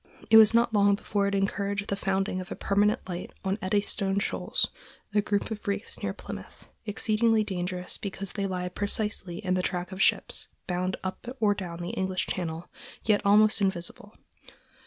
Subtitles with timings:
[0.31, 4.17] It was not long before it encouraged the founding of a permanent light on Eddystone
[4.17, 4.69] Shoals,
[5.13, 9.91] a group of reefs near Plymouth, exceedingly dangerous because they lie precisely in the track
[9.91, 12.67] of ships bound up or down the English Channel,
[13.03, 14.15] yet almost invisible.